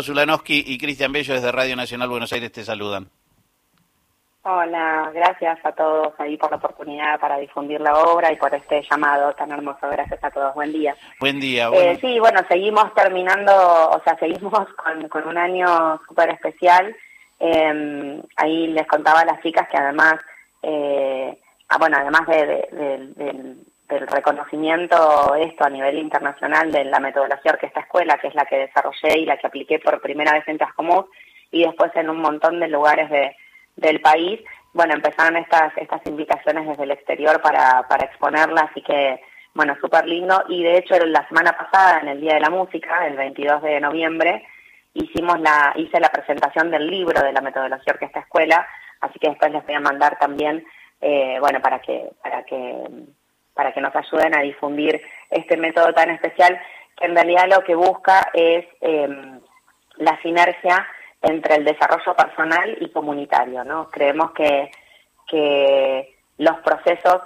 [0.00, 3.10] Zulanowski y Cristian Bello desde Radio Nacional Buenos Aires te saludan.
[4.44, 8.82] Hola, gracias a todos ahí por la oportunidad para difundir la obra y por este
[8.90, 9.86] llamado tan hermoso.
[9.90, 10.54] Gracias a todos.
[10.54, 10.96] Buen día.
[11.20, 11.68] Buen día.
[11.74, 13.52] Eh, sí, bueno, seguimos terminando,
[13.90, 14.66] o sea, seguimos
[15.10, 16.96] con, un año súper especial.
[17.38, 20.14] Em, ahí les contaba a las chicas que además,
[20.62, 21.38] eh,
[21.68, 23.56] ah, bueno, además de,
[23.92, 28.58] del reconocimiento esto a nivel internacional de la metodología Orquesta Escuela, que es la que
[28.58, 31.06] desarrollé y la que apliqué por primera vez en Chascomús
[31.50, 33.36] y después en un montón de lugares de,
[33.76, 34.40] del país,
[34.72, 39.20] bueno, empezaron estas, estas invitaciones desde el exterior para, para exponerla, así que,
[39.54, 40.42] bueno, súper lindo.
[40.48, 43.80] Y de hecho, la semana pasada, en el Día de la Música, el 22 de
[43.80, 44.46] noviembre,
[44.94, 48.66] hicimos la, hice la presentación del libro de la metodología Orquesta Escuela,
[49.00, 50.64] así que después les voy a mandar también,
[51.02, 52.86] eh, bueno, para que, para que
[53.54, 56.60] para que nos ayuden a difundir este método tan especial
[56.96, 59.40] que en realidad lo que busca es em,
[59.96, 60.86] la sinergia
[61.20, 63.88] entre el desarrollo personal y comunitario, ¿no?
[63.88, 64.70] Creemos que,
[65.28, 67.22] que los procesos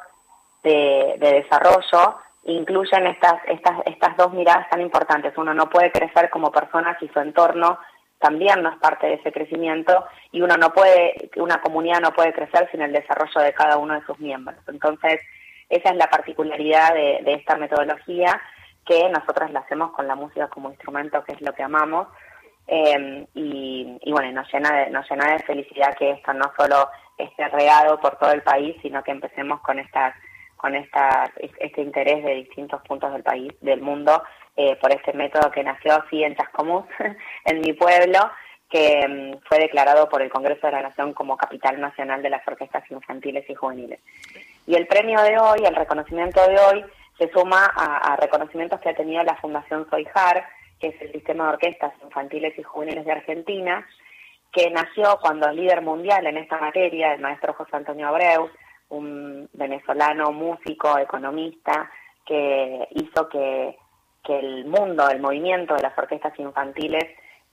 [0.62, 5.36] de, desarrollo incluyen estas, estas, estas dos miradas tan importantes.
[5.36, 7.78] Uno no puede crecer como persona si su entorno
[8.18, 12.32] también no es parte de ese crecimiento y uno no puede, una comunidad no puede
[12.32, 14.58] crecer sin el desarrollo de cada uno de sus miembros.
[14.68, 15.20] Entonces,
[15.68, 18.40] esa es la particularidad de, esta metodología
[18.84, 22.08] que nosotros la hacemos con la música como instrumento, que es lo que amamos.
[22.68, 27.48] Eh, y, bueno, nos llena, de, nos llena de felicidad que esto no solo esté
[27.48, 30.14] regado por todo el país, sino que empecemos con estas
[30.56, 34.22] con estas, este interés de distintos puntos del país, del mundo,
[34.56, 36.86] eh, por este método que nació así en Chascomús,
[37.44, 38.18] en mi pueblo,
[38.70, 42.46] que mm, fue declarado por el Congreso de la Nación como Capital Nacional de las
[42.46, 44.00] Orquestas Infantiles y Juveniles.
[44.66, 46.84] Y el premio de hoy, el reconocimiento de hoy,
[47.18, 50.46] se suma a, reconocimientos que ha tenido la Fundación Soijar,
[50.78, 53.86] que es el sistema de orquestas infantiles y juveniles de Argentina,
[54.52, 58.50] que nació cuando el líder mundial en esta materia, el maestro José Antonio Abreu,
[58.90, 61.90] un venezolano músico, economista,
[62.24, 63.76] que hizo que,
[64.28, 67.04] el mundo, el movimiento de las orquestas infantiles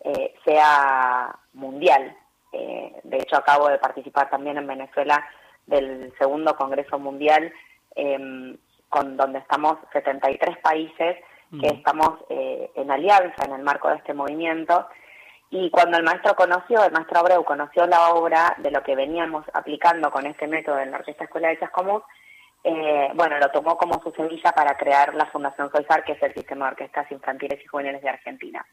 [0.03, 2.15] eh, sea mundial.
[2.51, 5.25] Eh, de hecho, acabo de participar también en Venezuela
[5.65, 7.51] del segundo Congreso Mundial,
[7.95, 8.57] em,
[8.89, 11.17] con donde estamos 73 países
[11.59, 14.87] que estamos eh, en alianza en el marco de este movimiento.
[15.51, 19.45] Y cuando el maestro conoció, el maestro Abreu conoció la obra de lo que veníamos
[19.53, 22.01] aplicando con este método en la Orquesta Escuela de Chascomús,
[22.63, 26.33] eh, bueno, lo tomó como su semilla para crear la Fundación Soizar, que es el
[26.33, 28.65] sistema de orquestas infantiles y juveniles de Argentina.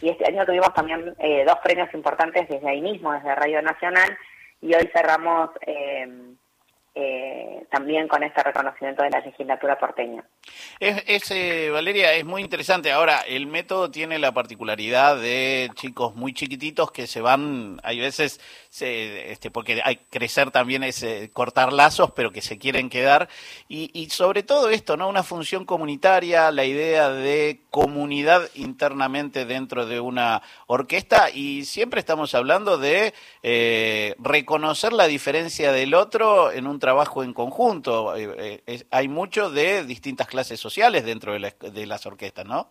[0.00, 4.16] Y este año tuvimos también eh, dos premios importantes desde ahí mismo, desde Radio Nacional,
[4.62, 6.08] y hoy cerramos eh,
[6.94, 10.22] eh, también con este reconocimiento de la legislatura porteña.
[10.78, 11.28] Es,
[11.72, 12.92] Valeria, es muy interesante.
[12.92, 18.40] Ahora, el método tiene la particularidad de chicos muy chiquititos que se van, hay veces,
[18.82, 23.28] este, porque hay crecer también es eh, cortar lazos, pero que se quieren quedar.
[23.68, 25.08] Y, y sobre todo esto, ¿no?
[25.08, 32.34] Una función comunitaria, la idea de comunidad internamente dentro de una orquesta y siempre estamos
[32.34, 33.14] hablando de
[34.18, 38.16] reconocer la diferencia del otro en un trabajo en conjunto.
[38.16, 42.68] Eh, eh, hay mucho de distintas clases sociales dentro de, las orquestas, ¿no?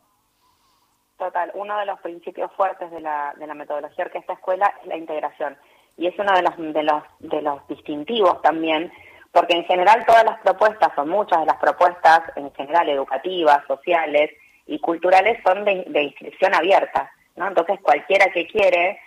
[1.18, 4.98] Total, uno de los principios fuertes de la, de la metodología orquesta escuela es la
[4.98, 5.58] integración.
[5.98, 8.92] Y es uno de los, de los, de los distintivos también,
[9.32, 14.32] porque en general todas las propuestas, o muchas de las propuestas en general educativas, sociales
[14.66, 17.48] y culturales son de, inscripción abierta, ¿no?
[17.48, 19.00] Entonces cualquiera que quiere,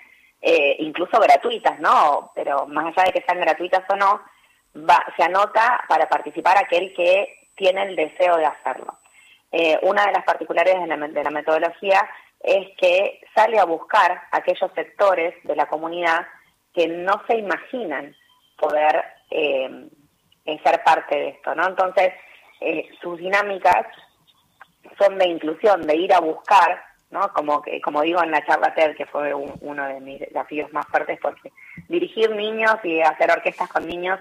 [0.42, 2.32] eh, incluso gratuitas, ¿no?
[2.34, 4.20] Pero más allá de que sean gratuitas o no,
[5.16, 8.98] se anota para participar aquel que tiene el deseo de hacerlo.
[9.52, 10.82] Eh, una de las particularidades
[11.14, 12.06] de la, metodología
[12.40, 16.26] es que sale a buscar aquellos sectores de la comunidad
[16.76, 18.14] que no se imaginan
[18.58, 19.88] poder eh,
[20.62, 21.66] ser parte de esto, ¿no?
[21.66, 22.12] Entonces,
[22.60, 23.86] eh, sus dinámicas
[24.98, 27.32] son de inclusión, de ir a buscar, ¿no?
[27.32, 30.86] Como, que, como digo en la charla TED, que fue uno de mis desafíos más
[30.86, 31.50] fuertes, porque
[31.88, 34.20] dirigir niños y hacer orquestas con niños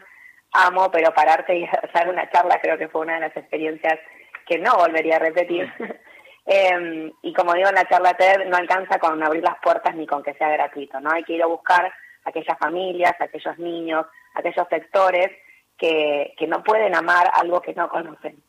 [0.54, 4.00] amo, pero pararte y hacer una charla creo que fue una de las experiencias
[4.48, 5.72] que no volvería a repetir.
[6.48, 10.06] Em, y como digo en la charla TED, no alcanza con abrir las puertas ni
[10.06, 11.10] con que sea gratuito, ¿no?
[11.10, 11.92] Hay que ir a buscar
[12.26, 15.32] aquellas familias, aquellos niños, aquellos sectores
[15.78, 18.44] que, que no pueden amar algo que no conocen.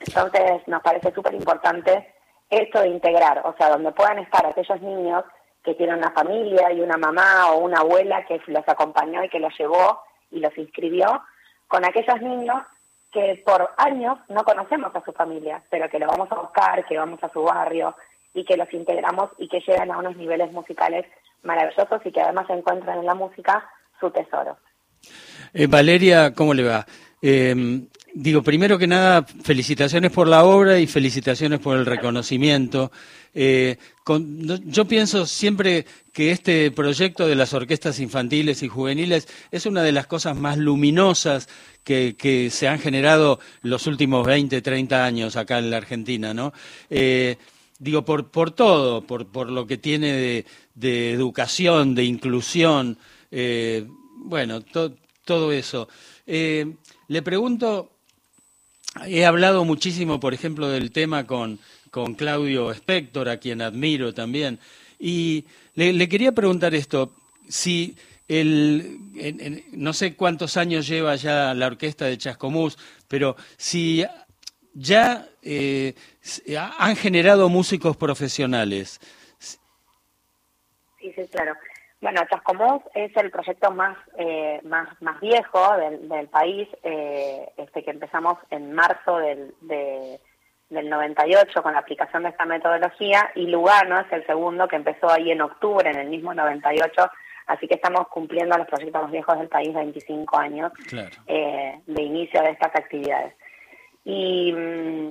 [0.00, 2.14] Entonces nos parece súper importante
[2.50, 5.24] esto de integrar, o sea, donde puedan estar aquellos niños
[5.64, 9.40] que tienen una familia y una mamá o una abuela que los acompañó y que
[9.40, 11.22] los llevó y los inscribió
[11.66, 12.62] con aquellos niños
[13.12, 16.98] que por años no conocemos a su familia, pero que lo vamos a buscar, que
[16.98, 17.96] vamos a su barrio
[18.34, 21.06] y que los integramos y que llegan a unos niveles musicales
[21.42, 23.68] maravillosos y que además encuentran en la música
[24.00, 24.56] su tesoro.
[25.52, 26.86] Eh, Valeria, ¿cómo le va?
[27.22, 27.80] Eh,
[28.14, 32.90] digo, primero que nada, felicitaciones por la obra y felicitaciones por el reconocimiento.
[33.34, 33.76] Eh,
[34.64, 39.92] yo pienso siempre que este proyecto de las orquestas infantiles y juveniles es una de
[39.92, 41.48] las cosas más luminosas
[41.84, 46.52] que, se han generado los últimos 20, 30 años acá en la Argentina, ¿no?
[47.78, 50.44] Digo, por, por todo, por, por lo que tiene
[50.74, 52.98] de, educación, de inclusión,
[54.18, 54.62] bueno,
[55.24, 55.88] todo eso.
[56.26, 57.96] le pregunto,
[59.04, 61.58] He hablado muchísimo, por ejemplo, del tema con,
[61.90, 64.58] con Claudio Spector, a quien admiro también,
[64.98, 65.44] y
[65.74, 67.14] le, quería preguntar esto,
[67.48, 67.96] si
[68.28, 68.98] el,
[69.72, 74.04] no sé cuántos años lleva ya la orquesta de Chascomús, pero si
[74.72, 75.94] ya eh,
[76.78, 79.00] han generado músicos profesionales.
[79.38, 81.54] Sí, sí, claro.
[82.00, 87.82] Bueno, Chascomús es el proyecto más eh, más, más viejo del, del país, eh, este
[87.82, 90.20] que empezamos en marzo del, de,
[90.68, 95.10] del 98 con la aplicación de esta metodología y Lugano es el segundo que empezó
[95.10, 97.10] ahí en octubre, en el mismo 98,
[97.46, 100.72] así que estamos cumpliendo los proyectos más viejos del país 25 años
[101.26, 103.34] eh, de inicio de estas actividades.
[104.04, 105.10] Y mm,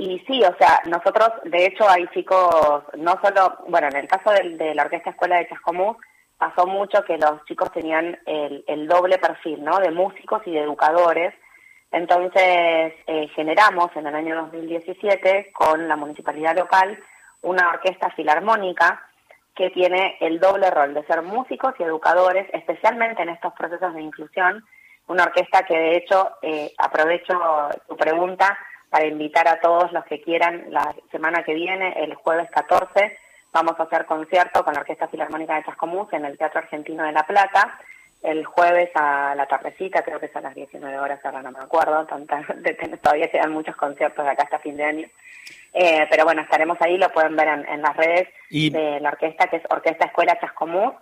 [0.00, 4.30] y sí, o sea, nosotros, de hecho, hay chicos, no solo, bueno, en el caso
[4.30, 5.98] de, la Orquesta Escuela de Chascomús,
[6.38, 9.78] pasó mucho que los chicos tenían el, el doble perfil, ¿no?
[9.78, 11.34] De músicos y de educadores.
[11.92, 16.98] Entonces, eh, generamos en el año 2017 con la municipalidad local
[17.42, 19.06] una orquesta filarmónica
[19.54, 24.00] que tiene el doble rol de ser músicos y educadores, especialmente en estos procesos de
[24.00, 24.64] inclusión.
[25.08, 27.38] Una orquesta que, de hecho, eh, aprovecho
[27.86, 28.56] tu pregunta,
[28.90, 33.16] para invitar a todos los que quieran la semana que viene, el jueves 14,
[33.52, 37.12] vamos a hacer concierto con la Orquesta Filarmónica de Chascomús en el Teatro Argentino de
[37.12, 37.78] La Plata.
[38.22, 41.60] El jueves a la tardecita, creo que es a las 19 horas, ahora no me
[41.60, 42.06] acuerdo,
[43.02, 45.08] todavía quedan muchos conciertos de acá hasta fin de año.
[45.72, 49.56] Eh, pero bueno, estaremos ahí, lo pueden ver en, las redes de la orquesta, que
[49.56, 50.92] es Orquesta Escuela Chascomús.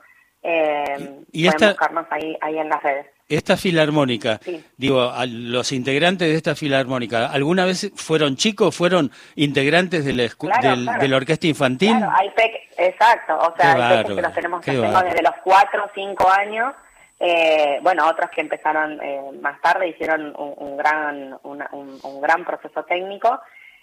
[0.42, 3.06] Eh, ¿Y, pueden buscarnos ahí, ahí en las redes.
[3.28, 4.40] Esta filarmónica,
[4.78, 11.08] digo, los integrantes de esta filarmónica, ¿alguna vez fueron chicos, fueron integrantes de la, de
[11.08, 11.90] la orquesta infantil?
[11.90, 12.30] Claro, hay
[12.78, 16.72] exacto, o sea, hay que los tenemos desde los cuatro o cinco años,
[17.20, 23.40] eh, bueno, otros que empezaron eh, más tarde hicieron un, gran, un, gran proceso técnico,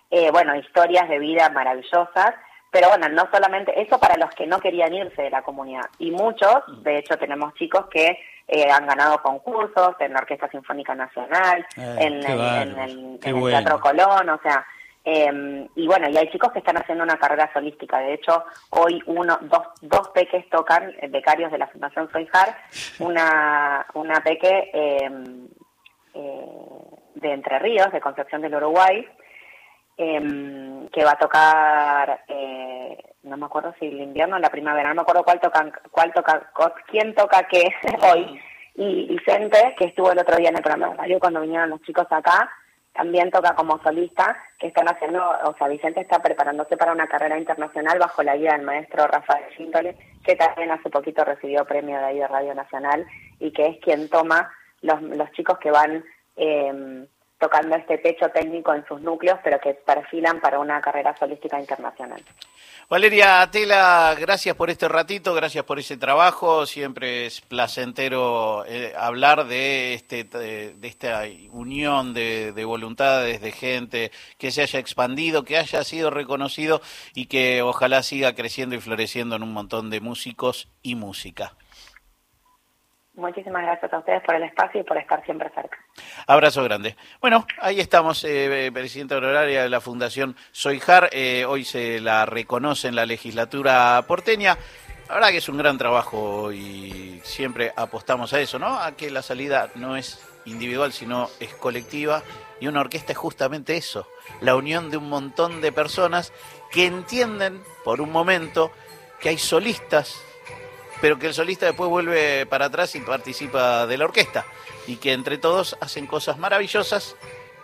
[0.09, 2.33] eh, bueno, historias de vida maravillosas,
[2.71, 6.09] pero bueno, no solamente eso para los que no querían irse de la comunidad, y
[6.09, 11.65] muchos, de hecho tenemos chicos que eh, han ganado concursos en la Orquesta Sinfónica Nacional,
[11.77, 14.63] eh, en, el, Teatro Colón, o sea,
[15.03, 17.97] em, y bueno, y hay chicos que están haciendo una carrera solística.
[17.99, 22.55] De hecho, hoy uno, dos, dos peques tocan, eh, becarios de la Fundación Soijar,
[22.99, 25.47] una, una peque em,
[26.13, 29.07] de Entre Ríos, de Concepción del Uruguay,
[29.97, 32.23] em, que va a tocar
[33.25, 36.13] no me acuerdo si el invierno o la primavera, no me acuerdo cuál toca, cuál
[36.13, 36.51] toca,
[36.87, 37.69] quién toca qué
[38.13, 38.39] hoy.
[38.75, 41.81] Y Vicente, que estuvo el otro día en el programa de radio cuando vinieron los
[41.81, 42.49] chicos acá,
[42.93, 47.37] también toca como solista, que están haciendo, o sea, Vicente está preparándose para una carrera
[47.37, 52.05] internacional bajo la guía del maestro Rafael Chintole, que también hace poquito recibió premio de
[52.05, 53.05] ahí de Radio Nacional
[53.39, 54.49] y que es quien toma
[54.81, 56.05] los, los chicos que van
[56.37, 57.05] eh,
[57.37, 62.21] tocando este techo técnico en sus núcleos, pero que perfilan para una carrera solística internacional.
[62.87, 66.67] Valeria Tela, gracias por este ratito, gracias por ese trabajo.
[66.67, 74.11] Siempre es placentero eh, hablar de, este, de, esta unión de, de, voluntades, de gente
[74.37, 76.79] que se haya expandido, que haya sido reconocido
[77.15, 81.55] y que ojalá siga creciendo y floreciendo en un montón de músicos y música.
[83.15, 85.77] Muchísimas gracias a ustedes por el espacio y por estar siempre cerca.
[86.27, 86.97] Abrazo grande.
[87.21, 91.09] Bueno, ahí estamos, eh, presidenta honoraria de la Fundación Soijar.
[91.13, 94.57] Eh, hoy se la reconoce en la legislatura porteña.
[95.07, 98.79] La verdad que es un gran trabajo y siempre apostamos a eso, ¿no?
[98.79, 102.21] A que la salida no es individual, sino es colectiva.
[102.59, 104.07] Y una orquesta es justamente eso,
[104.41, 106.33] la unión de un montón de personas
[106.71, 108.71] que entienden por un momento
[109.19, 110.21] que hay solistas
[111.01, 114.45] pero que el solista después vuelve para atrás y participa de la orquesta
[114.87, 117.15] y que entre todos hacen cosas maravillosas,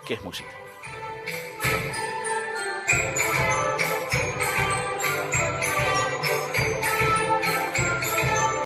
[0.06, 0.61] que es música.